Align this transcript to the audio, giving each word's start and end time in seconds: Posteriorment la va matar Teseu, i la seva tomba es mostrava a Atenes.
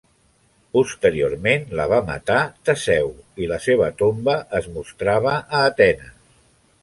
Posteriorment 0.77 1.67
la 1.79 1.85
va 1.91 1.99
matar 2.07 2.37
Teseu, 2.69 3.11
i 3.45 3.51
la 3.53 3.61
seva 3.67 3.91
tomba 4.01 4.37
es 4.61 4.71
mostrava 4.79 5.35
a 5.37 5.61
Atenes. 5.67 6.17